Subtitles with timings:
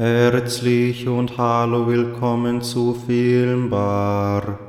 [0.00, 4.60] Herzlich und hallo willkommen zu Filmbar,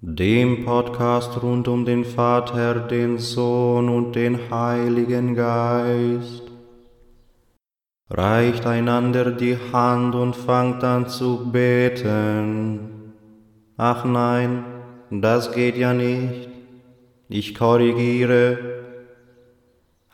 [0.00, 6.44] dem Podcast rund um den Vater, den Sohn und den Heiligen Geist.
[8.08, 13.12] Reicht einander die Hand und fangt an zu beten.
[13.76, 14.64] Ach nein,
[15.10, 16.48] das geht ja nicht.
[17.28, 18.73] Ich korrigiere.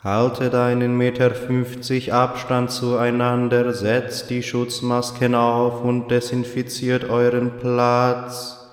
[0.03, 8.67] Haltet einen Meter fünfzig Abstand zueinander, setzt die Schutzmasken auf und desinfiziert euren Platz.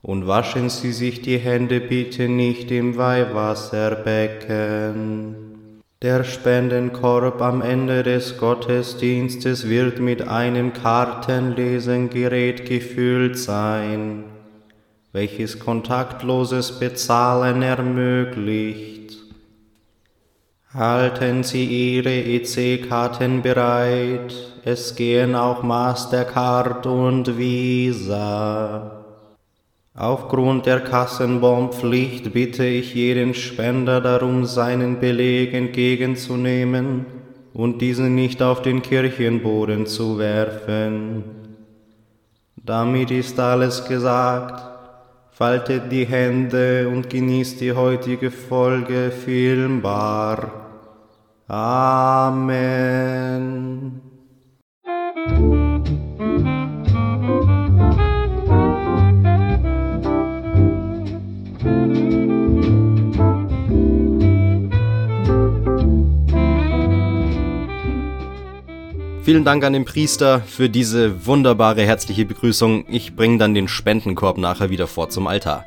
[0.00, 5.36] Und waschen Sie sich die Hände bitte nicht im Weihwasserbecken.
[6.00, 14.24] Der Spendenkorb am Ende des Gottesdienstes wird mit einem Kartenlesengerät gefüllt sein,
[15.12, 18.99] welches kontaktloses Bezahlen ermöglicht.
[20.72, 24.32] Halten Sie Ihre EC-Karten bereit,
[24.64, 29.04] es gehen auch Mastercard und Visa.
[29.96, 37.04] Aufgrund der Kassenbonpflicht bitte ich jeden Spender darum, seinen Beleg entgegenzunehmen
[37.52, 41.24] und diesen nicht auf den Kirchenboden zu werfen.
[42.54, 44.69] Damit ist alles gesagt.
[45.40, 50.50] Faltet die Hände und genießt die heutige Folge filmbar.
[51.48, 52.90] Amen.
[69.22, 72.86] Vielen Dank an den Priester für diese wunderbare herzliche Begrüßung.
[72.88, 75.66] Ich bringe dann den Spendenkorb nachher wieder vor zum Altar.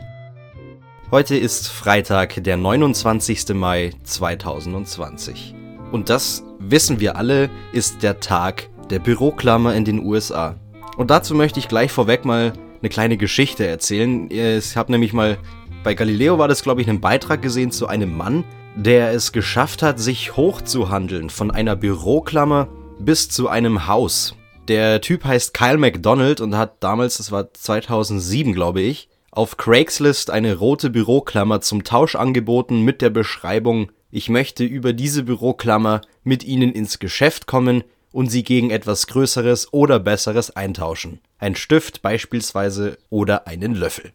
[1.11, 3.53] Heute ist Freitag, der 29.
[3.53, 5.53] Mai 2020.
[5.91, 10.55] Und das wissen wir alle, ist der Tag der Büroklammer in den USA.
[10.97, 14.31] Und dazu möchte ich gleich vorweg mal eine kleine Geschichte erzählen.
[14.31, 15.37] Ich habe nämlich mal
[15.83, 18.45] bei Galileo war das, glaube ich, einen Beitrag gesehen zu einem Mann,
[18.75, 22.67] der es geschafft hat, sich hochzuhandeln von einer Büroklammer
[23.05, 24.35] bis zu einem Haus.
[24.67, 30.29] Der Typ heißt Kyle McDonald und hat damals, das war 2007 glaube ich, auf Craigslist
[30.29, 36.43] eine rote Büroklammer zum Tausch angeboten mit der Beschreibung, ich möchte über diese Büroklammer mit
[36.43, 41.19] Ihnen ins Geschäft kommen und sie gegen etwas Größeres oder Besseres eintauschen.
[41.39, 44.13] Ein Stift beispielsweise oder einen Löffel.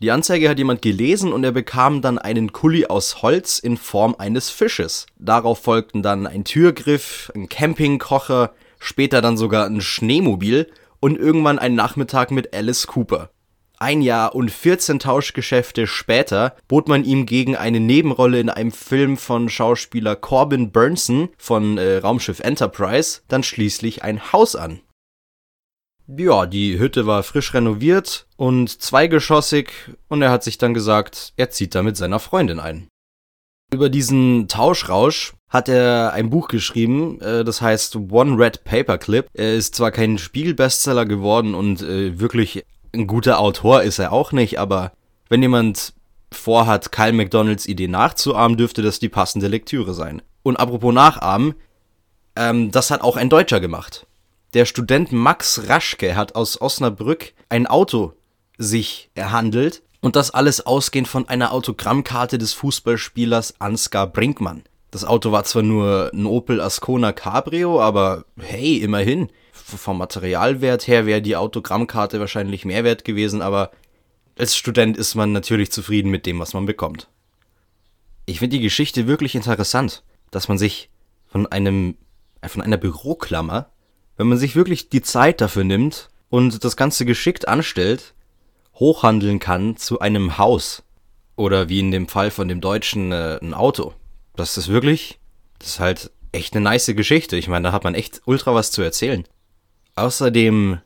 [0.00, 4.14] Die Anzeige hat jemand gelesen und er bekam dann einen Kuli aus Holz in Form
[4.18, 5.06] eines Fisches.
[5.18, 11.74] Darauf folgten dann ein Türgriff, ein Campingkocher, später dann sogar ein Schneemobil und irgendwann ein
[11.74, 13.30] Nachmittag mit Alice Cooper.
[13.78, 19.16] Ein Jahr und 14 Tauschgeschäfte später bot man ihm gegen eine Nebenrolle in einem Film
[19.16, 24.80] von Schauspieler Corbin Burnson von äh, Raumschiff Enterprise dann schließlich ein Haus an.
[26.06, 29.70] Ja, die Hütte war frisch renoviert und zweigeschossig
[30.08, 32.88] und er hat sich dann gesagt, er zieht da mit seiner Freundin ein.
[33.72, 39.28] Über diesen Tauschrausch hat er ein Buch geschrieben, äh, das heißt One Red Paperclip.
[39.32, 44.32] Er ist zwar kein Spiegel-Bestseller geworden und äh, wirklich ein guter Autor ist er auch
[44.32, 44.92] nicht, aber
[45.28, 45.94] wenn jemand
[46.32, 50.20] vorhat, Kyle McDonalds Idee nachzuahmen, dürfte das die passende Lektüre sein.
[50.42, 51.54] Und apropos nachahmen,
[52.36, 54.06] ähm, das hat auch ein Deutscher gemacht.
[54.54, 58.12] Der Student Max Raschke hat aus Osnabrück ein Auto
[58.56, 64.62] sich erhandelt und das alles ausgehend von einer Autogrammkarte des Fußballspielers Ansgar Brinkmann.
[64.92, 69.28] Das Auto war zwar nur ein Opel Ascona Cabrio, aber hey, immerhin.
[69.50, 73.72] Vom Materialwert her wäre die Autogrammkarte wahrscheinlich mehr wert gewesen, aber
[74.38, 77.08] als Student ist man natürlich zufrieden mit dem, was man bekommt.
[78.24, 80.90] Ich finde die Geschichte wirklich interessant, dass man sich
[81.26, 81.96] von einem,
[82.46, 83.73] von einer Büroklammer
[84.16, 88.14] wenn man sich wirklich die Zeit dafür nimmt und das Ganze geschickt anstellt,
[88.74, 90.82] hochhandeln kann zu einem Haus.
[91.36, 93.94] Oder wie in dem Fall von dem Deutschen äh, ein Auto.
[94.36, 95.18] Das ist wirklich,
[95.58, 97.36] das ist halt echt eine nice Geschichte.
[97.36, 99.24] Ich meine, da hat man echt ultra was zu erzählen.
[99.96, 100.80] Außerdem,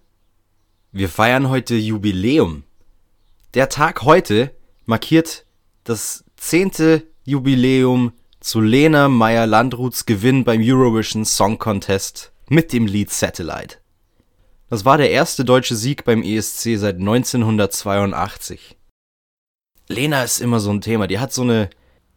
[0.93, 2.65] wir feiern heute Jubiläum.
[3.55, 4.55] Der Tag heute
[4.85, 5.45] markiert
[5.85, 13.79] das zehnte Jubiläum zu Lena Meyer-Landruths Gewinn beim Eurovision Song Contest mit dem Lied Satellite.
[14.71, 18.77] Das war der erste deutsche Sieg beim ESC seit 1982.
[19.89, 21.71] Lena ist immer so ein Thema, die hat so eine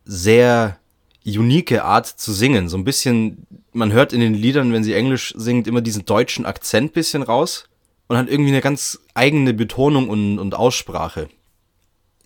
[0.03, 0.77] sehr
[1.25, 5.33] unique Art zu singen, so ein bisschen, man hört in den Liedern, wenn sie Englisch
[5.37, 7.69] singt, immer diesen deutschen Akzent bisschen raus
[8.07, 11.29] und hat irgendwie eine ganz eigene Betonung und, und Aussprache.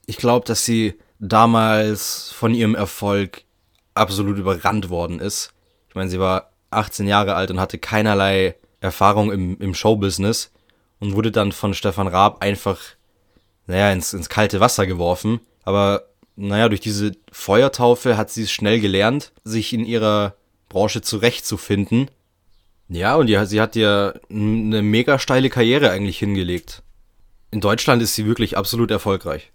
[0.08, 3.44] Ich glaube, dass sie damals von ihrem Erfolg
[3.94, 5.54] absolut überrannt worden ist.
[5.90, 10.51] Ich meine, sie war 18 Jahre alt und hatte keinerlei Erfahrung im, im Showbusiness
[11.00, 12.80] und wurde dann von Stefan Raab einfach,
[13.68, 15.39] naja, ins, ins kalte Wasser geworfen.
[15.63, 16.04] Aber
[16.36, 20.36] naja, durch diese Feuertaufe hat sie es schnell gelernt, sich in ihrer
[20.69, 22.10] Branche zurechtzufinden.
[22.88, 26.83] Ja, und die, sie hat ja eine mega steile Karriere eigentlich hingelegt.
[27.51, 29.51] In Deutschland ist sie wirklich absolut erfolgreich.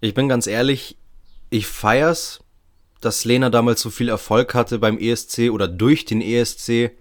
[0.00, 0.96] Ich bin ganz ehrlich,
[1.50, 2.40] ich feier's,
[3.00, 6.92] dass Lena damals so viel Erfolg hatte beim ESC oder durch den ESC.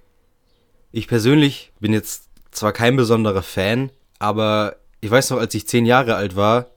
[0.91, 5.85] Ich persönlich bin jetzt zwar kein besonderer Fan, aber ich weiß noch, als ich zehn
[5.85, 6.71] Jahre alt war,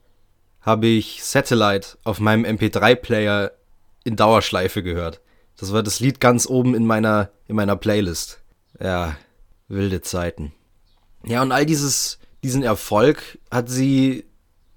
[0.61, 3.53] habe ich Satellite auf meinem MP3-Player
[4.05, 5.21] in Dauerschleife gehört.
[5.57, 8.41] Das war das Lied ganz oben in meiner, in meiner Playlist.
[8.81, 9.17] Ja,
[9.69, 10.53] wilde Zeiten.
[11.25, 14.25] Ja, und all dieses, diesen Erfolg hat sie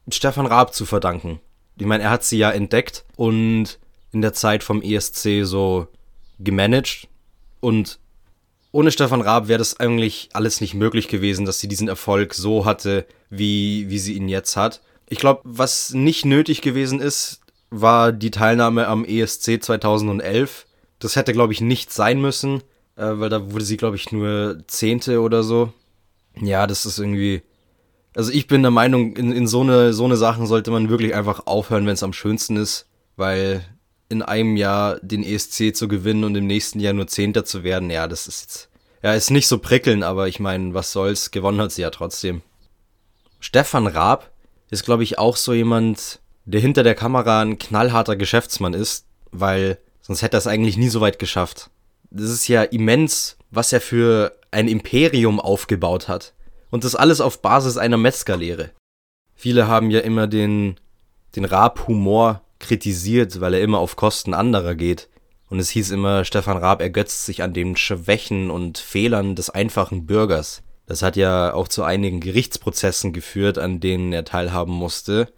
[0.09, 1.39] Stefan Raab zu verdanken.
[1.77, 3.79] Ich meine, er hat sie ja entdeckt und
[4.15, 5.87] in der Zeit vom ESC so
[6.39, 7.09] gemanagt.
[7.59, 7.99] Und
[8.71, 12.65] ohne Stefan Raab wäre das eigentlich alles nicht möglich gewesen, dass sie diesen Erfolg so
[12.65, 14.81] hatte, wie, wie sie ihn jetzt hat.
[15.09, 20.65] Ich glaube, was nicht nötig gewesen ist, war die Teilnahme am ESC 2011.
[20.99, 22.61] Das hätte, glaube ich, nicht sein müssen,
[22.95, 25.73] äh, weil da wurde sie, glaube ich, nur Zehnte oder so.
[26.39, 27.41] Ja, das ist irgendwie.
[28.15, 31.13] Also ich bin der Meinung, in, in so eine so eine Sachen sollte man wirklich
[31.13, 33.65] einfach aufhören, wenn es am schönsten ist, weil
[34.09, 37.89] in einem Jahr den ESC zu gewinnen und im nächsten Jahr nur Zehnter zu werden,
[37.89, 38.69] ja, das ist jetzt.
[39.03, 42.41] Ja, ist nicht so prickeln, aber ich meine, was soll's, gewonnen hat sie ja trotzdem.
[43.39, 44.31] Stefan Raab
[44.71, 49.77] ist, glaube ich, auch so jemand, der hinter der Kamera ein knallharter Geschäftsmann ist, weil
[50.01, 51.69] sonst hätte er es eigentlich nie so weit geschafft.
[52.09, 56.33] Das ist ja immens, was er für ein Imperium aufgebaut hat.
[56.71, 58.71] Und das alles auf Basis einer Metzgerlehre.
[59.35, 60.79] Viele haben ja immer den,
[61.35, 65.09] den Raab-Humor kritisiert, weil er immer auf Kosten anderer geht.
[65.49, 70.05] Und es hieß immer, Stefan Raab ergötzt sich an den Schwächen und Fehlern des einfachen
[70.05, 70.63] Bürgers.
[70.87, 75.31] Das hat ja auch zu einigen Gerichtsprozessen geführt, an denen er teilhaben musste.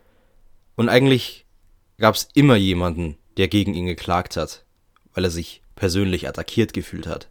[0.75, 1.45] Und eigentlich
[1.97, 4.65] gab es immer jemanden, der gegen ihn geklagt hat,
[5.13, 7.29] weil er sich persönlich attackiert gefühlt hat.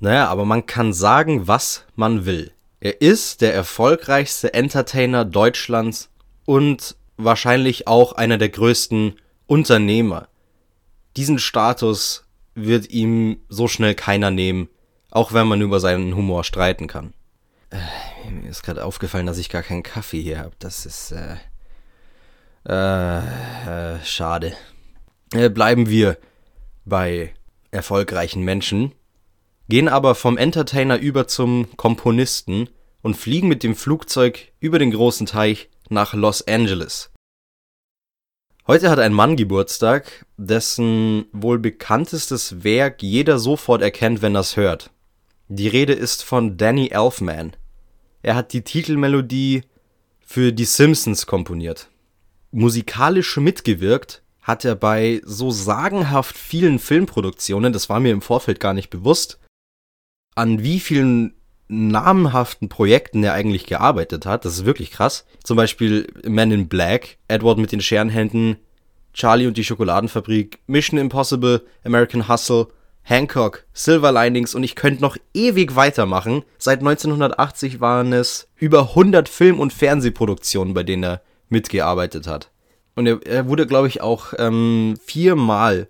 [0.00, 2.52] Naja, aber man kann sagen, was man will.
[2.80, 6.08] Er ist der erfolgreichste Entertainer Deutschlands
[6.46, 9.14] und wahrscheinlich auch einer der größten
[9.46, 10.28] Unternehmer.
[11.16, 12.24] Diesen Status
[12.54, 14.68] wird ihm so schnell keiner nehmen,
[15.10, 17.12] auch wenn man über seinen Humor streiten kann.
[17.70, 20.52] Äh, mir ist gerade aufgefallen, dass ich gar keinen Kaffee hier habe.
[20.58, 21.36] Das ist äh,
[22.68, 24.54] äh, äh, schade.
[25.32, 26.18] Äh, bleiben wir
[26.84, 27.32] bei
[27.70, 28.92] erfolgreichen Menschen,
[29.68, 32.68] gehen aber vom Entertainer über zum Komponisten
[33.02, 37.10] und fliegen mit dem Flugzeug über den großen Teich nach Los Angeles.
[38.66, 44.90] Heute hat ein Mann Geburtstag, dessen wohl bekanntestes Werk jeder sofort erkennt, wenn es hört.
[45.48, 47.56] Die Rede ist von Danny Elfman.
[48.22, 49.64] Er hat die Titelmelodie
[50.20, 51.88] für Die Simpsons komponiert.
[52.52, 58.74] Musikalisch mitgewirkt hat er bei so sagenhaft vielen Filmproduktionen, das war mir im Vorfeld gar
[58.74, 59.40] nicht bewusst,
[60.36, 61.34] an wie vielen
[61.70, 64.44] namenhaften Projekten er eigentlich gearbeitet hat.
[64.44, 65.24] Das ist wirklich krass.
[65.44, 68.56] Zum Beispiel Man in Black, Edward mit den Scherenhänden,
[69.12, 72.68] Charlie und die Schokoladenfabrik, Mission Impossible, American Hustle,
[73.02, 76.44] Hancock, Silver Linings und ich könnte noch ewig weitermachen.
[76.58, 82.50] Seit 1980 waren es über 100 Film- und Fernsehproduktionen, bei denen er mitgearbeitet hat.
[82.94, 85.88] Und er, er wurde, glaube ich, auch ähm, viermal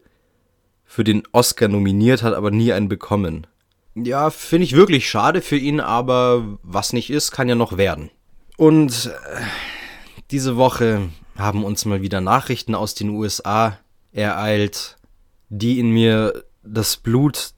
[0.84, 3.46] für den Oscar nominiert, hat aber nie einen bekommen.
[3.94, 8.10] Ja, finde ich wirklich schade für ihn, aber was nicht ist, kann ja noch werden.
[8.56, 9.40] Und äh,
[10.30, 13.78] diese Woche haben uns mal wieder Nachrichten aus den USA
[14.12, 14.96] ereilt,
[15.48, 17.52] die in mir das Blut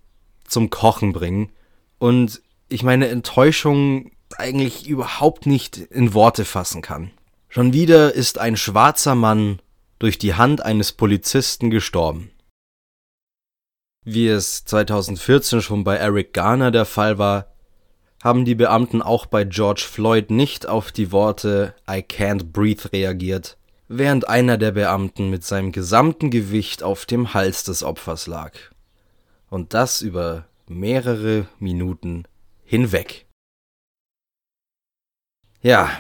[0.46, 1.50] zum Kochen bringen
[1.98, 7.10] und ich meine Enttäuschung eigentlich überhaupt nicht in Worte fassen kann.
[7.48, 9.60] Schon wieder ist ein schwarzer Mann
[9.98, 12.31] durch die Hand eines Polizisten gestorben.
[14.04, 17.46] Wie es 2014 schon bei Eric Garner der Fall war,
[18.22, 23.56] haben die Beamten auch bei George Floyd nicht auf die Worte I can't breathe reagiert,
[23.88, 28.52] während einer der Beamten mit seinem gesamten Gewicht auf dem Hals des Opfers lag
[29.50, 32.24] und das über mehrere Minuten
[32.64, 33.26] hinweg.
[35.60, 35.90] Ja,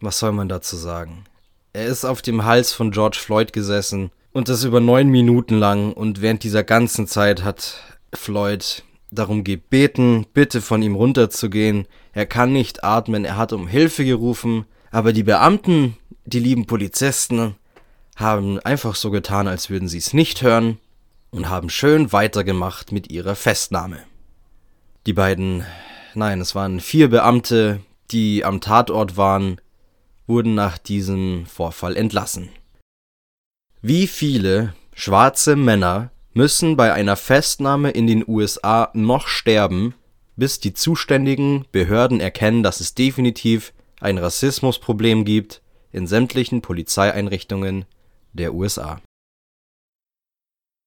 [0.00, 1.24] was soll man dazu sagen?
[1.72, 5.94] Er ist auf dem Hals von George Floyd gesessen und das über neun Minuten lang
[5.94, 7.80] und während dieser ganzen Zeit hat
[8.12, 11.88] Floyd darum gebeten, bitte von ihm runterzugehen.
[12.12, 17.54] Er kann nicht atmen, er hat um Hilfe gerufen, aber die Beamten, die lieben Polizisten,
[18.14, 20.76] haben einfach so getan, als würden sie es nicht hören
[21.30, 24.00] und haben schön weitergemacht mit ihrer Festnahme.
[25.06, 25.64] Die beiden,
[26.12, 29.62] nein, es waren vier Beamte, die am Tatort waren,
[30.26, 32.50] wurden nach diesem Vorfall entlassen.
[33.82, 39.94] Wie viele schwarze Männer müssen bei einer Festnahme in den USA noch sterben,
[40.36, 47.86] bis die zuständigen Behörden erkennen, dass es definitiv ein Rassismusproblem gibt in sämtlichen Polizeieinrichtungen
[48.32, 49.00] der USA.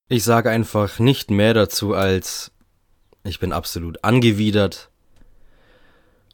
[0.08, 2.52] Ich sage einfach nicht mehr dazu als
[3.24, 4.90] ich bin absolut angewidert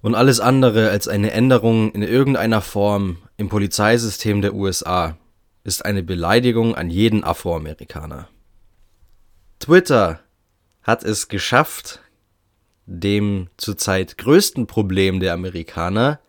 [0.02, 5.18] und alles andere als eine Änderung in irgendeiner Form im Polizeisystem der USA
[5.66, 8.30] ist eine Beleidigung an jeden Afroamerikaner.
[9.60, 10.20] Twitter
[10.84, 12.02] hat es geschafft,
[12.86, 16.20] dem zurzeit größten Problem der Amerikaner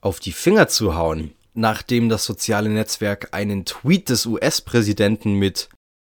[0.00, 5.68] auf die Finger zu hauen, nachdem das soziale Netzwerk einen Tweet des US-Präsidenten mit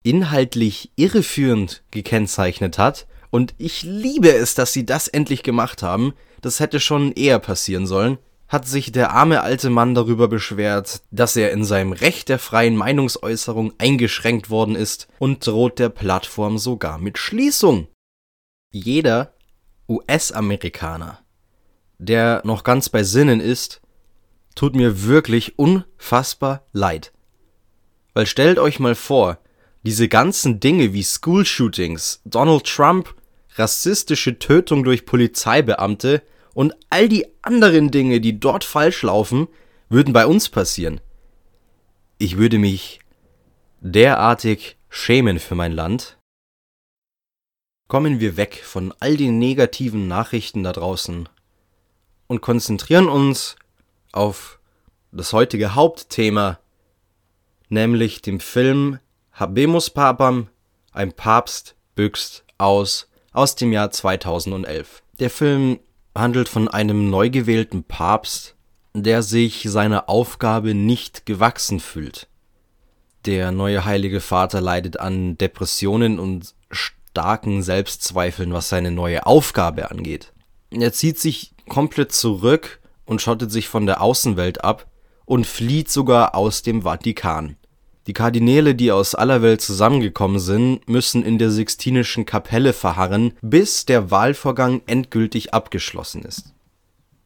[0.04, 3.08] inhaltlich irreführend gekennzeichnet hat.
[3.30, 6.14] Und ich liebe es, dass sie das endlich gemacht haben.
[6.42, 8.18] Das hätte schon eher passieren sollen.
[8.52, 12.76] Hat sich der arme alte Mann darüber beschwert, dass er in seinem Recht der freien
[12.76, 17.88] Meinungsäußerung eingeschränkt worden ist und droht der Plattform sogar mit Schließung.
[18.70, 19.32] Jeder
[19.88, 21.20] US-Amerikaner,
[21.96, 23.80] der noch ganz bei Sinnen ist,
[24.54, 27.10] tut mir wirklich unfassbar leid.
[28.12, 29.38] Weil stellt euch mal vor,
[29.82, 33.14] diese ganzen Dinge wie School-Shootings, Donald Trump,
[33.54, 36.20] rassistische Tötung durch Polizeibeamte
[36.54, 39.48] und all die anderen Dinge, die dort falsch laufen,
[39.88, 41.00] würden bei uns passieren.
[42.18, 43.00] Ich würde mich
[43.80, 46.18] derartig schämen für mein Land,
[47.88, 51.28] kommen wir weg von all den negativen Nachrichten da draußen
[52.26, 53.56] und konzentrieren uns
[54.12, 54.58] auf
[55.10, 56.58] das heutige Hauptthema,
[57.68, 58.98] nämlich dem Film
[59.32, 60.48] Habemus Papam,
[60.92, 65.02] ein Papst büxt aus, aus dem Jahr 2011.
[65.18, 65.80] Der Film
[66.14, 68.54] handelt von einem neu gewählten Papst,
[68.94, 72.28] der sich seiner Aufgabe nicht gewachsen fühlt.
[73.24, 80.32] Der neue Heilige Vater leidet an Depressionen und starken Selbstzweifeln, was seine neue Aufgabe angeht.
[80.70, 84.86] Er zieht sich komplett zurück und schottet sich von der Außenwelt ab
[85.24, 87.56] und flieht sogar aus dem Vatikan.
[88.06, 93.86] Die Kardinäle, die aus aller Welt zusammengekommen sind, müssen in der Sixtinischen Kapelle verharren, bis
[93.86, 96.52] der Wahlvorgang endgültig abgeschlossen ist.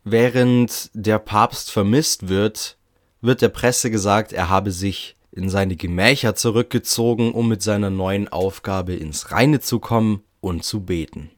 [0.04, 2.76] Während der Papst vermisst wird,
[3.22, 8.28] wird der Presse gesagt, er habe sich in seine Gemächer zurückgezogen, um mit seiner neuen
[8.28, 11.30] Aufgabe ins Reine zu kommen und zu beten.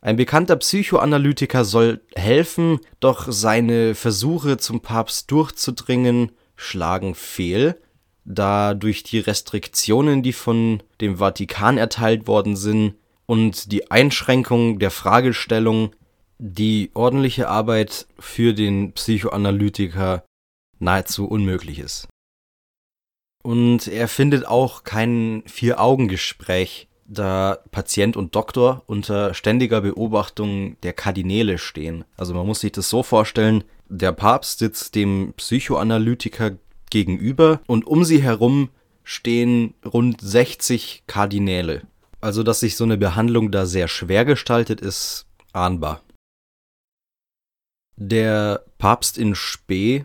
[0.00, 7.80] Ein bekannter Psychoanalytiker soll helfen, doch seine Versuche zum Papst durchzudringen schlagen fehl,
[8.24, 12.94] da durch die Restriktionen, die von dem Vatikan erteilt worden sind,
[13.26, 15.94] und die Einschränkung der Fragestellung
[16.38, 20.24] die ordentliche Arbeit für den Psychoanalytiker
[20.78, 22.08] nahezu unmöglich ist.
[23.42, 31.58] Und er findet auch kein Vier-Augen-Gespräch, da Patient und Doktor unter ständiger Beobachtung der Kardinäle
[31.58, 32.04] stehen.
[32.16, 36.52] Also man muss sich das so vorstellen, der Papst sitzt dem Psychoanalytiker
[36.94, 38.70] gegenüber und um sie herum
[39.02, 41.82] stehen rund 60 Kardinäle.
[42.20, 46.00] Also dass sich so eine Behandlung da sehr schwer gestaltet, ist ahnbar.
[47.96, 50.04] Der Papst in Spee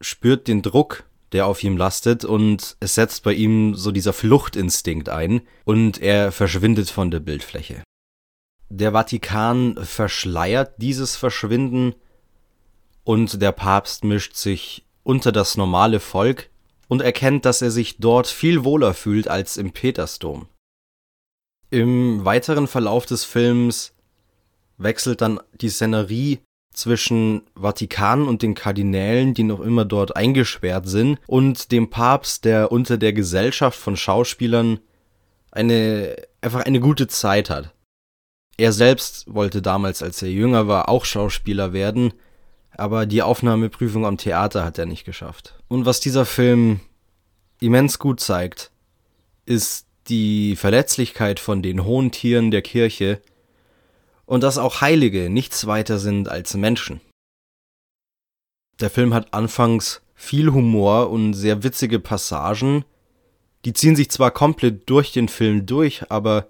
[0.00, 5.08] spürt den Druck der auf ihm lastet und es setzt bei ihm so dieser Fluchtinstinkt
[5.08, 7.82] ein und er verschwindet von der Bildfläche.
[8.68, 11.94] Der Vatikan verschleiert dieses Verschwinden
[13.04, 16.50] und der Papst mischt sich unter das normale Volk
[16.88, 20.48] und erkennt, dass er sich dort viel wohler fühlt als im Petersdom.
[21.70, 23.94] Im weiteren Verlauf des Films
[24.76, 26.40] wechselt dann die Szenerie
[26.72, 32.72] zwischen Vatikan und den Kardinälen, die noch immer dort eingesperrt sind, und dem Papst, der
[32.72, 34.80] unter der Gesellschaft von Schauspielern
[35.52, 37.74] eine einfach eine gute Zeit hat.
[38.56, 42.12] Er selbst wollte damals, als er jünger war, auch Schauspieler werden,
[42.80, 45.54] aber die Aufnahmeprüfung am Theater hat er nicht geschafft.
[45.68, 46.80] Und was dieser Film
[47.60, 48.70] immens gut zeigt,
[49.44, 53.20] ist die Verletzlichkeit von den hohen Tieren der Kirche,
[54.24, 57.00] und dass auch Heilige nichts weiter sind als Menschen.
[58.78, 62.84] Der Film hat anfangs viel Humor und sehr witzige Passagen,
[63.64, 66.46] die ziehen sich zwar komplett durch den Film durch, aber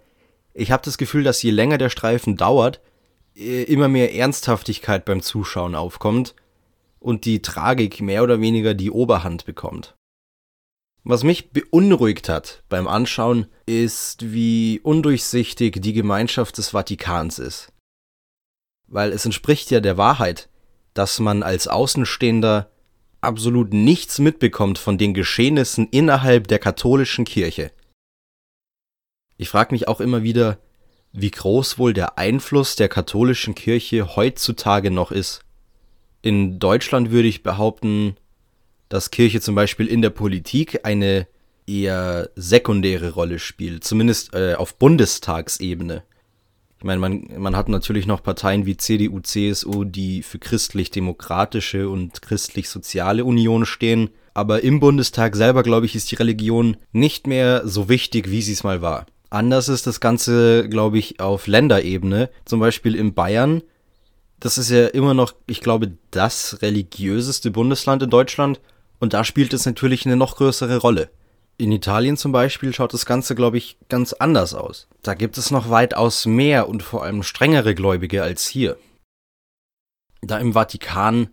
[0.52, 2.80] ich habe das Gefühl, dass je länger der Streifen dauert,
[3.40, 6.34] immer mehr Ernsthaftigkeit beim Zuschauen aufkommt
[6.98, 9.96] und die Tragik mehr oder weniger die Oberhand bekommt.
[11.02, 17.72] Was mich beunruhigt hat beim Anschauen, ist, wie undurchsichtig die Gemeinschaft des Vatikans ist.
[18.90, 20.48] weil es entspricht ja der Wahrheit,
[20.94, 22.70] dass man als Außenstehender
[23.20, 27.70] absolut nichts mitbekommt von den Geschehnissen innerhalb der katholischen Kirche.
[29.36, 30.58] Ich frage mich auch immer wieder,
[31.12, 35.40] wie groß wohl der Einfluss der katholischen Kirche heutzutage noch ist.
[36.22, 38.16] In Deutschland würde ich behaupten,
[38.88, 41.26] dass Kirche zum Beispiel in der Politik eine
[41.66, 46.02] eher sekundäre Rolle spielt, zumindest äh, auf Bundestagsebene.
[46.78, 52.22] Ich meine, man, man hat natürlich noch Parteien wie CDU, CSU, die für christlich-demokratische und
[52.22, 57.88] christlich-soziale Union stehen, aber im Bundestag selber, glaube ich, ist die Religion nicht mehr so
[57.88, 59.06] wichtig, wie sie es mal war.
[59.30, 63.62] Anders ist das Ganze, glaube ich, auf Länderebene, zum Beispiel in Bayern.
[64.40, 68.60] Das ist ja immer noch, ich glaube, das religiöseste Bundesland in Deutschland
[68.98, 71.10] und da spielt es natürlich eine noch größere Rolle.
[71.58, 74.88] In Italien zum Beispiel schaut das Ganze, glaube ich, ganz anders aus.
[75.02, 78.78] Da gibt es noch weitaus mehr und vor allem strengere Gläubige als hier.
[80.22, 81.28] Da im Vatikan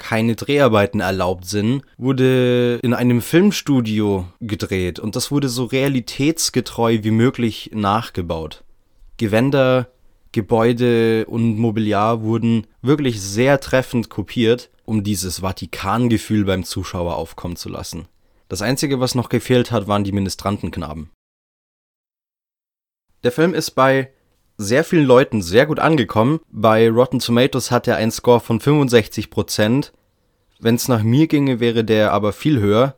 [0.00, 7.12] keine Dreharbeiten erlaubt sind, wurde in einem Filmstudio gedreht und das wurde so realitätsgetreu wie
[7.12, 8.64] möglich nachgebaut.
[9.18, 9.88] Gewänder,
[10.32, 17.68] Gebäude und Mobiliar wurden wirklich sehr treffend kopiert, um dieses Vatikangefühl beim Zuschauer aufkommen zu
[17.68, 18.08] lassen.
[18.48, 21.10] Das Einzige, was noch gefehlt hat, waren die Ministrantenknaben.
[23.22, 24.10] Der Film ist bei
[24.60, 26.40] sehr vielen Leuten sehr gut angekommen.
[26.50, 29.92] Bei Rotten Tomatoes hat er einen Score von 65%.
[30.60, 32.94] Wenn es nach mir ginge, wäre der aber viel höher.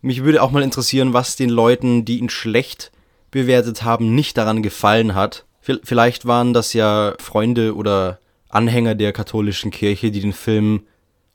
[0.00, 2.90] Mich würde auch mal interessieren, was den Leuten, die ihn schlecht
[3.30, 5.46] bewertet haben, nicht daran gefallen hat.
[5.60, 10.86] Vielleicht waren das ja Freunde oder Anhänger der katholischen Kirche, die den Film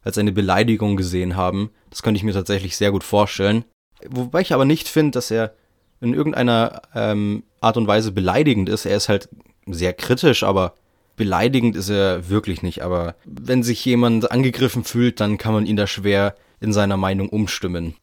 [0.03, 1.69] als eine Beleidigung gesehen haben.
[1.89, 3.65] Das könnte ich mir tatsächlich sehr gut vorstellen.
[4.09, 5.53] Wobei ich aber nicht finde, dass er
[5.99, 8.85] in irgendeiner ähm, Art und Weise beleidigend ist.
[8.85, 9.29] Er ist halt
[9.65, 10.75] sehr kritisch, aber
[11.15, 12.81] beleidigend ist er wirklich nicht.
[12.81, 17.29] Aber wenn sich jemand angegriffen fühlt, dann kann man ihn da schwer in seiner Meinung
[17.29, 17.95] umstimmen.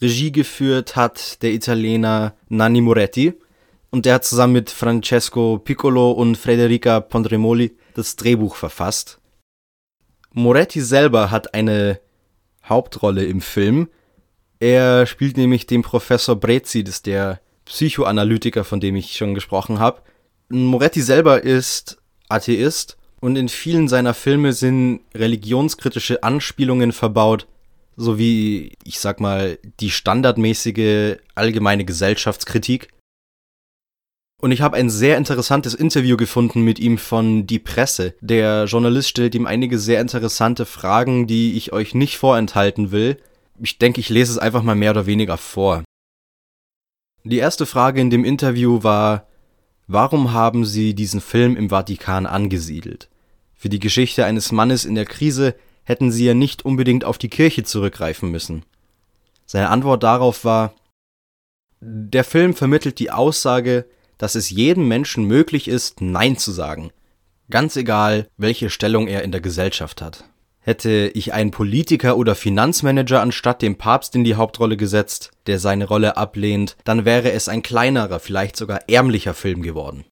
[0.00, 3.34] Regie geführt hat der Italiener Nanni Moretti
[3.90, 9.20] und der hat zusammen mit Francesco Piccolo und Federica Pondremoli das Drehbuch verfasst.
[10.32, 11.98] Moretti selber hat eine
[12.62, 13.88] Hauptrolle im Film.
[14.60, 19.78] Er spielt nämlich den Professor Brezzi, das ist der Psychoanalytiker, von dem ich schon gesprochen
[19.78, 20.02] habe.
[20.48, 27.48] Moretti selber ist Atheist und in vielen seiner Filme sind religionskritische Anspielungen verbaut,
[27.96, 32.88] sowie, ich sag mal, die standardmäßige allgemeine Gesellschaftskritik.
[34.40, 38.14] Und ich habe ein sehr interessantes Interview gefunden mit ihm von Die Presse.
[38.20, 43.16] Der Journalist stellt ihm einige sehr interessante Fragen, die ich euch nicht vorenthalten will.
[43.58, 45.82] Ich denke, ich lese es einfach mal mehr oder weniger vor.
[47.24, 49.26] Die erste Frage in dem Interview war,
[49.86, 53.08] warum haben Sie diesen Film im Vatikan angesiedelt?
[53.54, 57.28] Für die Geschichte eines Mannes in der Krise hätten Sie ja nicht unbedingt auf die
[57.28, 58.64] Kirche zurückgreifen müssen.
[59.46, 60.74] Seine Antwort darauf war,
[61.80, 63.86] der Film vermittelt die Aussage,
[64.18, 66.90] dass es jedem Menschen möglich ist, Nein zu sagen.
[67.50, 70.24] Ganz egal, welche Stellung er in der Gesellschaft hat.
[70.66, 75.86] Hätte ich einen Politiker oder Finanzmanager anstatt dem Papst in die Hauptrolle gesetzt, der seine
[75.86, 80.04] Rolle ablehnt, dann wäre es ein kleinerer, vielleicht sogar ärmlicher Film geworden.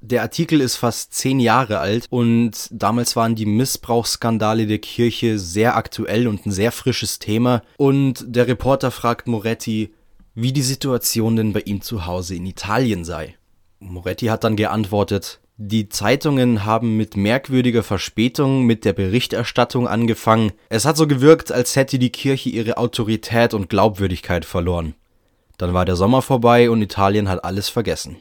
[0.00, 5.76] Der Artikel ist fast zehn Jahre alt und damals waren die Missbrauchsskandale der Kirche sehr
[5.76, 9.92] aktuell und ein sehr frisches Thema und der Reporter fragt Moretti,
[10.34, 13.36] wie die Situation denn bei ihm zu Hause in Italien sei.
[13.80, 20.52] Moretti hat dann geantwortet, die Zeitungen haben mit merkwürdiger Verspätung mit der Berichterstattung angefangen.
[20.68, 24.94] Es hat so gewirkt, als hätte die Kirche ihre Autorität und Glaubwürdigkeit verloren.
[25.56, 28.20] Dann war der Sommer vorbei und Italien hat alles vergessen.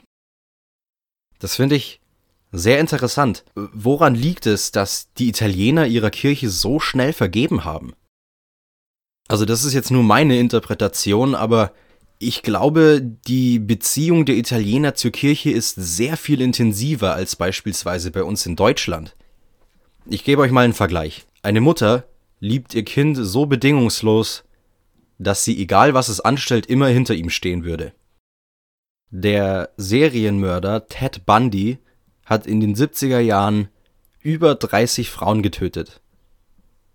[1.39, 1.99] Das finde ich
[2.53, 3.43] sehr interessant.
[3.55, 7.93] Woran liegt es, dass die Italiener ihrer Kirche so schnell vergeben haben?
[9.27, 11.73] Also das ist jetzt nur meine Interpretation, aber
[12.25, 18.23] ich glaube, die Beziehung der Italiener zur Kirche ist sehr viel intensiver als beispielsweise bei
[18.23, 19.15] uns in Deutschland.
[20.07, 21.25] Ich gebe euch mal einen Vergleich.
[21.43, 22.05] Eine Mutter
[22.39, 24.43] liebt ihr Kind so bedingungslos,
[25.19, 27.93] dass sie, egal was es anstellt, immer hinter ihm stehen würde.
[29.11, 31.77] Der Serienmörder Ted Bundy
[32.25, 33.69] hat in den 70er Jahren
[34.19, 36.01] über 30 Frauen getötet.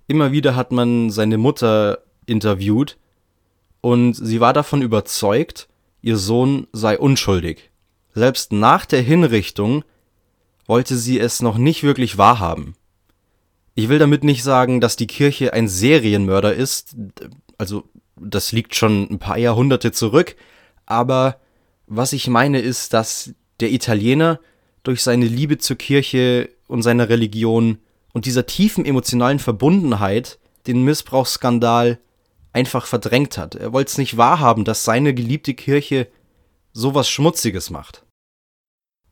[0.09, 2.99] Immer wieder hat man seine Mutter interviewt
[3.81, 5.69] und sie war davon überzeugt,
[6.03, 7.71] ihr Sohn sei unschuldig.
[8.15, 9.85] Selbst nach der Hinrichtung
[10.67, 12.75] wollte sie es noch nicht wirklich wahrhaben.
[13.75, 16.97] Ich will damit nicht sagen, dass die Kirche ein Serienmörder ist,
[17.59, 17.85] also
[18.17, 20.37] das liegt schon ein paar Jahrhunderte zurück,
[20.87, 21.39] aber
[21.87, 24.41] was ich meine ist, dass der Italiener
[24.83, 27.79] durch seine Liebe zur Kirche und seiner Religion
[28.13, 31.99] und dieser tiefen emotionalen Verbundenheit den Missbrauchsskandal
[32.53, 33.55] einfach verdrängt hat.
[33.55, 36.09] Er wollte es nicht wahrhaben, dass seine geliebte Kirche
[36.73, 38.05] sowas Schmutziges macht.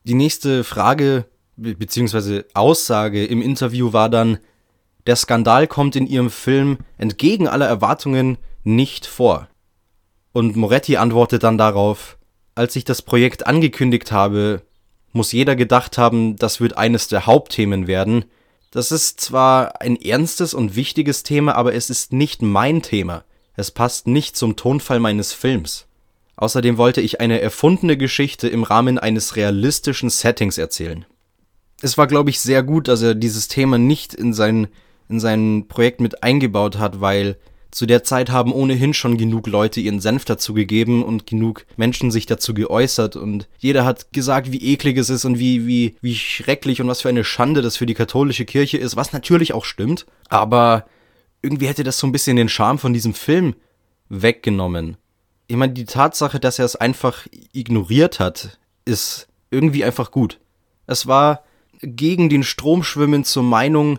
[0.05, 2.45] Die nächste Frage bzw.
[2.55, 4.39] Aussage im Interview war dann,
[5.07, 9.49] der Skandal kommt in ihrem Film entgegen aller Erwartungen nicht vor.
[10.33, 12.19] Und Moretti antwortet dann darauf,
[12.55, 14.63] als ich das Projekt angekündigt habe,
[15.13, 18.25] muss jeder gedacht haben, das wird eines der Hauptthemen werden.
[18.71, 23.25] Das ist zwar ein ernstes und wichtiges Thema, aber es ist nicht mein Thema.
[23.57, 25.87] Es passt nicht zum Tonfall meines Films.
[26.37, 31.05] Außerdem wollte ich eine erfundene Geschichte im Rahmen eines realistischen Settings erzählen.
[31.81, 34.69] Es war, glaube ich, sehr gut, dass er dieses Thema nicht in sein,
[35.09, 37.37] in sein Projekt mit eingebaut hat, weil
[37.71, 42.11] zu der Zeit haben ohnehin schon genug Leute ihren Senf dazu gegeben und genug Menschen
[42.11, 46.15] sich dazu geäußert und jeder hat gesagt, wie eklig es ist und wie, wie, wie
[46.15, 49.65] schrecklich und was für eine Schande das für die katholische Kirche ist, was natürlich auch
[49.65, 50.87] stimmt, aber
[51.43, 53.55] irgendwie hätte das so ein bisschen den Charme von diesem Film
[54.09, 54.97] weggenommen.
[55.47, 60.41] Ich meine, die Tatsache, dass er es einfach ignoriert hat, ist irgendwie einfach gut.
[60.87, 61.45] Es war
[61.81, 63.99] gegen den Strom schwimmen zur Meinung,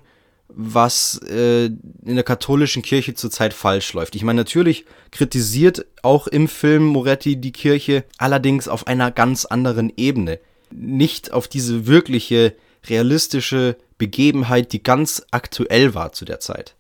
[0.50, 4.16] was äh, in der katholischen Kirche zurzeit falsch läuft.
[4.16, 9.94] Ich meine, natürlich kritisiert auch im Film Moretti die Kirche, allerdings auf einer ganz anderen
[9.96, 10.40] Ebene.
[10.72, 12.56] Nicht auf diese wirkliche,
[12.88, 16.76] realistische Begebenheit, die ganz aktuell war zu der Zeit.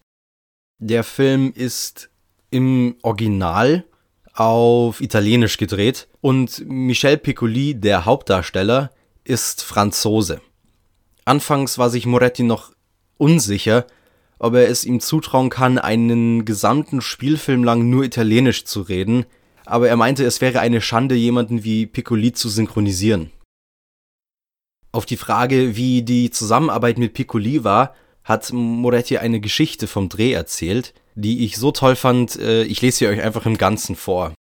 [0.79, 2.09] Der Film ist
[2.51, 3.85] im Original
[4.33, 8.91] auf Italienisch gedreht und Michel Piccoli, der Hauptdarsteller,
[9.23, 10.41] ist Franzose.
[11.25, 12.71] Anfangs war sich Moretti noch
[13.19, 13.85] unsicher,
[14.39, 19.25] ob er es ihm zutrauen kann, einen gesamten Spielfilm lang nur Italienisch zu reden,
[19.65, 23.31] aber er meinte, es wäre eine Schande, jemanden wie Piccoli zu synchronisieren.
[24.91, 30.31] Auf die Frage, wie die Zusammenarbeit mit Piccoli war, hat Moretti eine Geschichte vom Dreh
[30.31, 34.33] erzählt, die ich so toll fand, äh, ich lese sie euch einfach im Ganzen vor.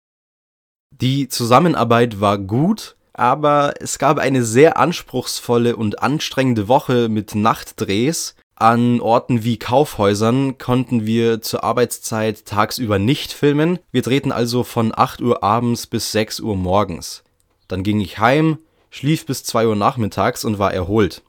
[0.92, 8.35] Die Zusammenarbeit war gut, aber es gab eine sehr anspruchsvolle und anstrengende Woche mit Nachtdrehs
[8.56, 13.78] an Orten wie Kaufhäusern konnten wir zur Arbeitszeit tagsüber nicht filmen.
[13.92, 17.22] Wir drehten also von 8 Uhr abends bis 6 Uhr morgens.
[17.68, 21.22] Dann ging ich heim, schlief bis 2 Uhr nachmittags und war erholt.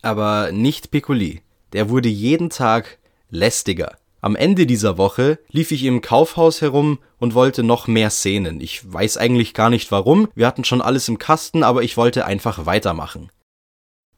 [0.00, 1.42] Aber nicht Piccoli.
[1.72, 3.96] Der wurde jeden Tag lästiger.
[4.20, 8.60] Am Ende dieser Woche lief ich im Kaufhaus herum und wollte noch mehr Szenen.
[8.60, 10.28] Ich weiß eigentlich gar nicht warum.
[10.36, 13.30] Wir hatten schon alles im Kasten, aber ich wollte einfach weitermachen.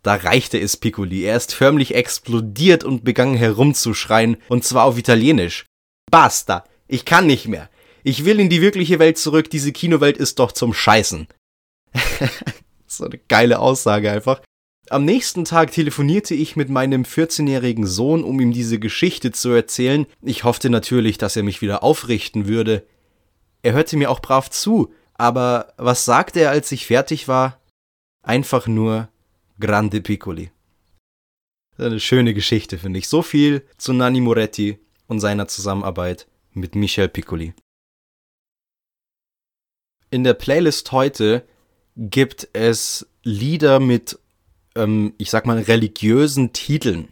[0.05, 1.25] Da reichte es Piccoli.
[1.25, 5.65] Er ist förmlich explodiert und begann herumzuschreien, und zwar auf Italienisch.
[6.11, 6.65] Basta!
[6.87, 7.71] Ich kann nicht mehr.
[8.03, 11.27] Ich will in die wirkliche Welt zurück, diese Kinowelt ist doch zum Scheißen.
[12.87, 14.43] so eine geile Aussage einfach.
[14.91, 20.05] Am nächsten Tag telefonierte ich mit meinem 14-jährigen Sohn, um ihm diese Geschichte zu erzählen.
[20.21, 22.87] Ich hoffte natürlich, dass er mich wieder aufrichten würde.
[23.63, 27.59] Er hörte mir auch brav zu, aber was sagte er, als ich fertig war?
[28.23, 29.09] Einfach nur
[29.61, 30.51] Grande Piccoli.
[31.77, 33.09] Eine schöne Geschichte, finde ich.
[33.09, 37.55] So viel zu Nanni Moretti und seiner Zusammenarbeit mit Michel Piccoli.
[40.11, 41.45] In der Playlist heute
[41.97, 44.19] gibt es Lieder mit,
[44.77, 47.09] ähm, ich sag mal, religiösen Titeln.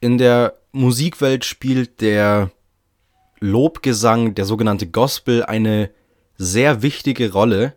[0.00, 2.50] In der Musikwelt spielt der
[3.40, 5.90] Lobgesang, der sogenannte Gospel, eine
[6.36, 7.76] sehr wichtige Rolle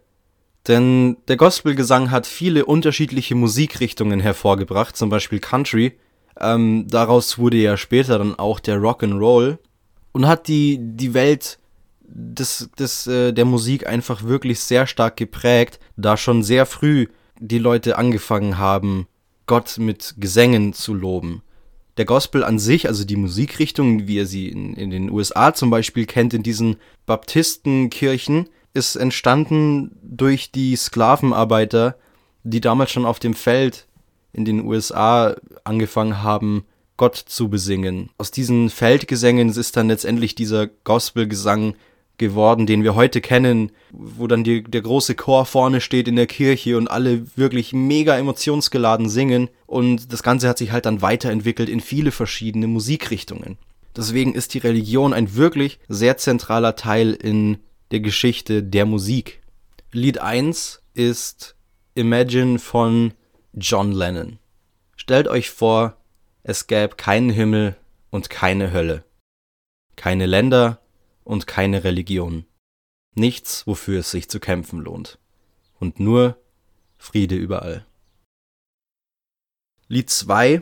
[0.68, 5.94] denn der Gospelgesang hat viele unterschiedliche Musikrichtungen hervorgebracht, zum Beispiel Country.
[6.40, 9.58] Ähm, daraus wurde ja später dann auch der Rock'n'Roll
[10.12, 11.60] und hat die, die Welt
[12.02, 17.08] des, des, äh, der Musik einfach wirklich sehr stark geprägt, da schon sehr früh
[17.40, 19.08] die Leute angefangen haben,
[19.46, 21.42] Gott mit Gesängen zu loben.
[21.98, 25.70] Der Gospel an sich, also die Musikrichtung, wie er sie in, in den USA zum
[25.70, 31.96] Beispiel kennt, in diesen Baptistenkirchen, ist entstanden durch die Sklavenarbeiter,
[32.44, 33.88] die damals schon auf dem Feld
[34.34, 36.66] in den USA angefangen haben,
[36.98, 38.10] Gott zu besingen.
[38.18, 41.76] Aus diesen Feldgesängen ist dann letztendlich dieser Gospelgesang
[42.18, 46.28] geworden, den wir heute kennen, wo dann die, der große Chor vorne steht in der
[46.28, 49.50] Kirche und alle wirklich mega emotionsgeladen singen.
[49.66, 53.58] Und das Ganze hat sich halt dann weiterentwickelt in viele verschiedene Musikrichtungen.
[53.96, 57.58] Deswegen ist die Religion ein wirklich sehr zentraler Teil in
[57.92, 59.42] der Geschichte der Musik.
[59.92, 61.56] Lied 1 ist
[61.96, 63.14] Imagine von
[63.54, 64.40] John Lennon.
[64.96, 65.98] Stellt euch vor,
[66.44, 67.76] es gäbe keinen Himmel
[68.12, 69.04] und keine Hölle,
[69.96, 70.82] keine Länder
[71.24, 72.46] und keine Religion,
[73.16, 75.20] nichts, wofür es sich zu kämpfen lohnt,
[75.80, 76.38] und nur
[76.98, 77.86] Friede überall.
[79.88, 80.62] Lied 2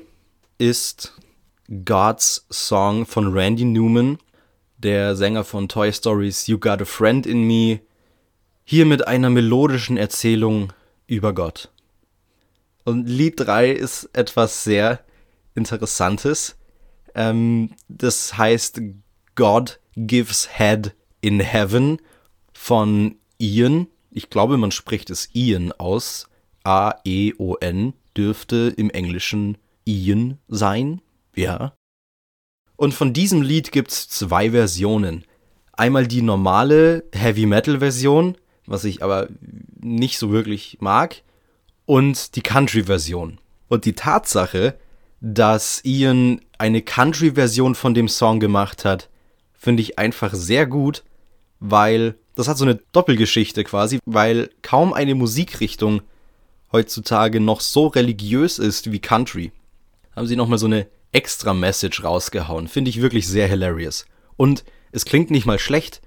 [0.58, 1.14] ist
[1.84, 4.18] God's Song von Randy Newman,
[4.78, 7.82] der Sänger von Toy Stories You Got a Friend in Me,
[8.64, 10.74] hier mit einer melodischen Erzählung
[11.08, 11.72] über Gott.
[12.84, 15.00] Und Lied 3 ist etwas sehr
[15.56, 16.58] Interessantes.
[17.16, 18.82] Ähm, das heißt
[19.36, 22.00] God Gives Head in Heaven
[22.54, 23.88] von Ian.
[24.12, 26.30] Ich glaube, man spricht es Ian aus.
[26.64, 31.02] A-E-O-N dürfte im Englischen Ian sein.
[31.36, 31.77] Ja.
[32.78, 35.26] Und von diesem Lied gibt es zwei Versionen.
[35.74, 39.28] Einmal die normale Heavy Metal Version, was ich aber
[39.80, 41.24] nicht so wirklich mag,
[41.86, 43.40] und die Country Version.
[43.68, 44.78] Und die Tatsache,
[45.20, 49.10] dass Ian eine Country Version von dem Song gemacht hat,
[49.54, 51.04] finde ich einfach sehr gut,
[51.60, 56.02] weil das hat so eine Doppelgeschichte quasi, weil kaum eine Musikrichtung
[56.72, 59.52] heutzutage noch so religiös ist wie Country.
[60.16, 62.68] Haben sie nochmal so eine extra Message rausgehauen.
[62.68, 64.06] Finde ich wirklich sehr hilarious.
[64.36, 66.04] Und es klingt nicht mal schlecht.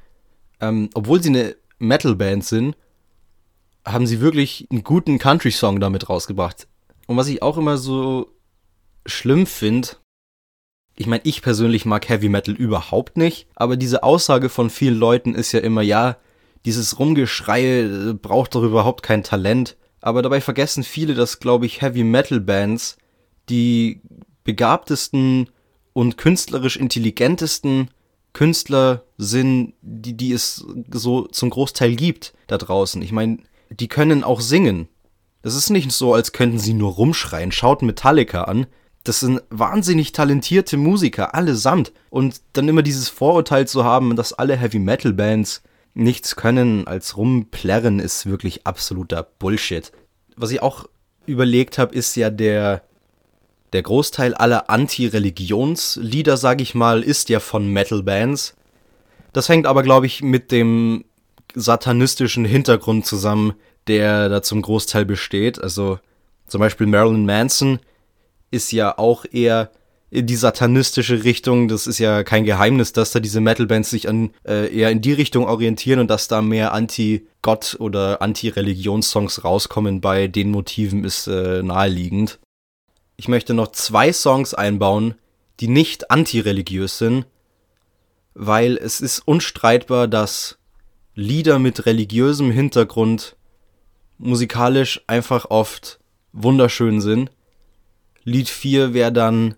[0.60, 2.76] Ähm, obwohl sie eine Metal-Band sind,
[3.84, 6.68] haben sie wirklich einen guten Country-Song damit rausgebracht.
[7.08, 8.30] Und was ich auch immer so
[9.04, 9.88] schlimm finde,
[10.94, 15.34] ich meine, ich persönlich mag Heavy Metal überhaupt nicht, aber diese Aussage von vielen Leuten
[15.34, 16.18] ist ja immer, ja,
[16.66, 19.76] dieses Rumgeschreie äh, braucht doch überhaupt kein Talent.
[20.00, 22.96] Aber dabei vergessen viele, dass, glaube ich, Heavy Metal Bands
[23.48, 24.02] die
[24.50, 25.48] begabtesten
[25.92, 27.90] und künstlerisch intelligentesten
[28.32, 33.00] Künstler sind, die, die es so zum Großteil gibt da draußen.
[33.00, 33.38] Ich meine,
[33.70, 34.88] die können auch singen.
[35.42, 37.52] Das ist nicht so, als könnten sie nur rumschreien.
[37.52, 38.66] Schaut Metallica an.
[39.04, 41.92] Das sind wahnsinnig talentierte Musiker, allesamt.
[42.10, 45.62] Und dann immer dieses Vorurteil zu haben, dass alle Heavy Metal Bands
[45.94, 49.92] nichts können als rumplärren, ist wirklich absoluter Bullshit.
[50.36, 50.86] Was ich auch
[51.24, 52.82] überlegt habe, ist ja der
[53.72, 58.54] der Großteil aller Anti-Religionslieder, sag ich mal, ist ja von Metal-Bands.
[59.32, 61.04] Das hängt aber, glaube ich, mit dem
[61.54, 63.54] satanistischen Hintergrund zusammen,
[63.86, 65.60] der da zum Großteil besteht.
[65.60, 65.98] Also
[66.46, 67.78] zum Beispiel Marilyn Manson
[68.50, 69.70] ist ja auch eher
[70.10, 71.68] in die satanistische Richtung.
[71.68, 75.12] Das ist ja kein Geheimnis, dass da diese Metal-Bands sich an, äh, eher in die
[75.12, 81.62] Richtung orientieren und dass da mehr Anti-Gott- oder Anti-Religionssongs rauskommen bei den Motiven ist äh,
[81.62, 82.40] naheliegend.
[83.20, 85.14] Ich möchte noch zwei Songs einbauen,
[85.60, 87.26] die nicht antireligiös sind,
[88.32, 90.56] weil es ist unstreitbar, dass
[91.14, 93.36] Lieder mit religiösem Hintergrund
[94.16, 96.00] musikalisch einfach oft
[96.32, 97.30] wunderschön sind.
[98.24, 99.54] Lied 4 wäre dann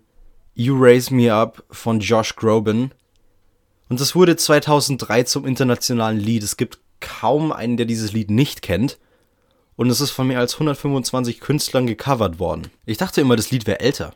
[0.53, 2.93] You Raise Me Up von Josh Groban.
[3.87, 6.43] Und das wurde 2003 zum internationalen Lied.
[6.43, 8.99] Es gibt kaum einen, der dieses Lied nicht kennt
[9.75, 12.69] und es ist von mehr als 125 Künstlern gecovert worden.
[12.85, 14.13] Ich dachte immer, das Lied wäre älter.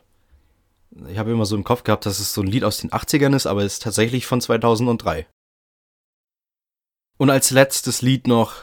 [1.08, 3.34] Ich habe immer so im Kopf gehabt, dass es so ein Lied aus den 80ern
[3.36, 5.26] ist, aber es ist tatsächlich von 2003.
[7.18, 8.54] Und als letztes Lied noch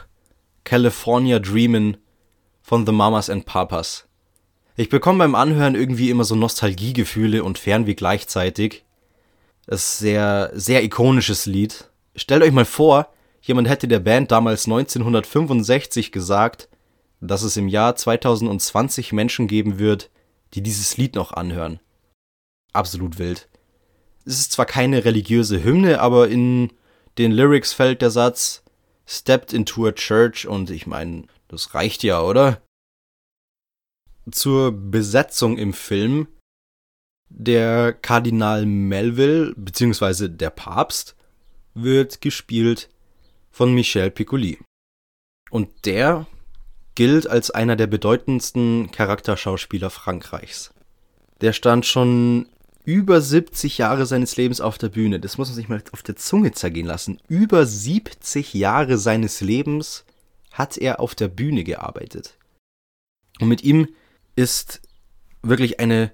[0.64, 1.98] California Dreamin'
[2.62, 4.06] von The Mamas and Papas.
[4.74, 8.84] Ich bekomme beim Anhören irgendwie immer so Nostalgiegefühle und Fernweh gleichzeitig.
[9.66, 11.88] Das ist sehr, sehr ikonisches Lied.
[12.14, 16.68] Stellt euch mal vor, jemand hätte der Band damals 1965 gesagt,
[17.20, 20.10] dass es im Jahr 2020 Menschen geben wird,
[20.54, 21.80] die dieses Lied noch anhören.
[22.72, 23.48] Absolut wild.
[24.24, 26.72] Es ist zwar keine religiöse Hymne, aber in
[27.18, 28.62] den Lyrics fällt der Satz
[29.06, 32.60] Stepped into a church und ich meine, das reicht ja, oder?
[34.30, 36.26] Zur Besetzung im Film
[37.28, 40.28] der Kardinal Melville bzw.
[40.28, 41.16] der Papst
[41.74, 42.88] wird gespielt
[43.50, 44.58] von Michel Piccoli.
[45.50, 46.26] Und der
[46.96, 50.74] gilt als einer der bedeutendsten Charakterschauspieler Frankreichs.
[51.40, 52.48] Der stand schon
[52.84, 55.20] über 70 Jahre seines Lebens auf der Bühne.
[55.20, 57.20] Das muss man sich mal auf der Zunge zergehen lassen.
[57.28, 60.04] Über 70 Jahre seines Lebens
[60.52, 62.34] hat er auf der Bühne gearbeitet.
[63.40, 63.88] Und mit ihm
[64.34, 64.80] ist
[65.42, 66.12] wirklich eine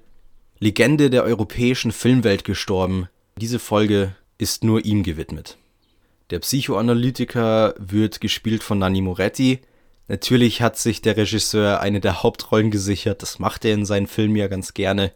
[0.59, 3.09] Legende der europäischen Filmwelt gestorben.
[3.37, 5.59] Diese Folge ist nur ihm gewidmet.
[6.31, 9.61] Der Psychoanalytiker wird gespielt von Nanni Moretti,
[10.09, 14.37] Natürlich hat sich der Regisseur eine der Hauptrollen gesichert, das macht er in seinen Filmen
[14.37, 15.13] ja ganz gerne.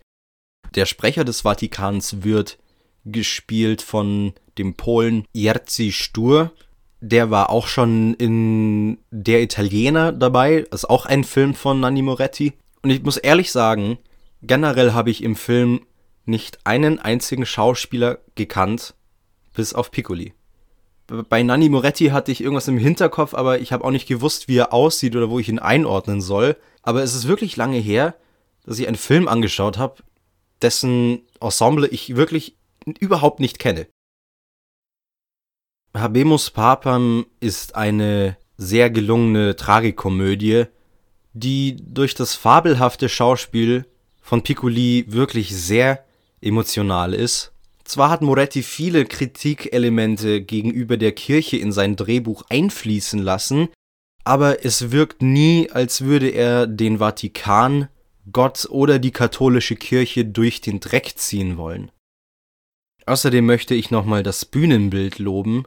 [0.75, 2.59] Der Sprecher des Vatikans wird
[3.05, 6.53] gespielt von dem Polen Jerzy Stur.
[7.01, 12.03] Der war auch schon in Der Italiener dabei, das ist auch ein Film von Nanni
[12.03, 12.55] Moretti.
[12.83, 13.99] Und ich muss ehrlich sagen,
[14.42, 15.81] generell habe ich im Film
[16.25, 18.94] nicht einen einzigen Schauspieler gekannt,
[19.53, 20.36] bis auf Piccoli
[21.07, 24.57] bei Nanni Moretti hatte ich irgendwas im Hinterkopf, aber ich habe auch nicht gewusst, wie
[24.57, 26.57] er aussieht oder wo ich ihn einordnen soll.
[26.83, 28.16] Aber es ist wirklich lange her,
[28.64, 30.03] dass ich einen Film angeschaut habe,
[30.62, 32.57] dessen Ensemble ich wirklich
[32.99, 33.87] überhaupt nicht kenne.
[35.95, 40.64] Habemus Papam ist eine sehr gelungene Tragikomödie,
[41.33, 43.87] die durch das fabelhafte Schauspiel
[44.21, 46.05] von Piccoli wirklich sehr
[46.40, 47.53] emotional ist.
[47.87, 53.68] Zwar hat Moretti viele Kritikelemente gegenüber der Kirche in sein Drehbuch einfließen lassen,
[54.25, 57.88] aber es wirkt nie, als würde er den Vatikan,
[58.33, 61.92] Gott oder die katholische Kirche durch den Dreck ziehen wollen.
[63.07, 65.62] Außerdem möchte ich nochmal das Bühnenbild loben.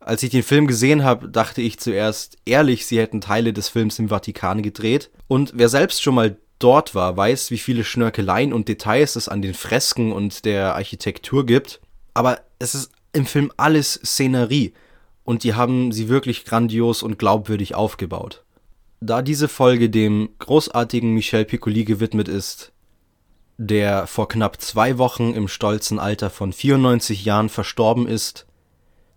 [0.00, 4.00] Als ich den Film gesehen habe, dachte ich zuerst ehrlich, sie hätten Teile des Films
[4.00, 5.10] im Vatikan gedreht.
[5.28, 9.42] Und wer selbst schon mal dort war, weiß, wie viele Schnörkeleien und Details es an
[9.42, 11.80] den Fresken und der Architektur gibt.
[12.14, 14.72] Aber es ist im Film alles Szenerie
[15.24, 18.44] und die haben sie wirklich grandios und glaubwürdig aufgebaut.
[19.00, 22.72] Da diese Folge dem großartigen Michel Piccoli gewidmet ist,
[23.56, 28.46] der vor knapp zwei Wochen im stolzen Alter von 94 Jahren verstorben ist,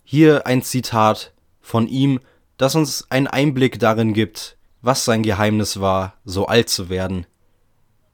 [0.03, 2.19] hier ein Zitat von ihm,
[2.57, 7.25] das uns einen Einblick darin gibt, was sein Geheimnis war, so alt zu werden.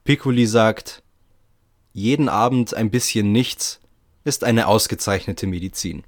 [0.10, 1.04] Piccoli sagt,
[1.94, 3.80] jeden Abend ein bisschen nichts
[4.24, 6.02] ist eine ausgezeichnete Medizin.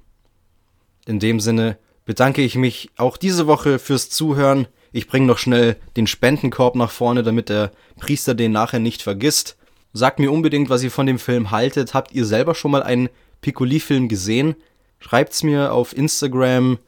[1.06, 4.66] In dem Sinne bedanke ich mich auch diese Woche fürs Zuhören.
[4.90, 9.56] Ich bringe noch schnell den Spendenkorb nach vorne, damit der Priester den nachher nicht vergisst.
[9.92, 11.94] Sagt mir unbedingt, was ihr von dem Film haltet.
[11.94, 13.08] Habt ihr selber schon mal einen
[13.40, 14.56] Piccoli-Film gesehen?
[14.98, 16.80] Schreibt's mir auf Instagram.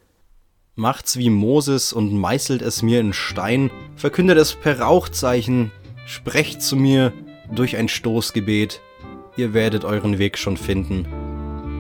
[0.74, 3.70] Macht's wie Moses und meißelt es mir in Stein.
[3.94, 5.70] Verkündet es per Rauchzeichen.
[6.07, 7.12] Sprecht zu mir
[7.55, 8.81] durch ein Stoßgebet.
[9.37, 11.07] Ihr werdet euren Weg schon finden.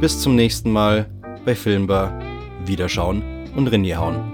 [0.00, 1.10] Bis zum nächsten Mal
[1.44, 2.18] bei Filmbar.
[2.64, 3.22] Wiederschauen
[3.54, 4.33] und Rinje hauen.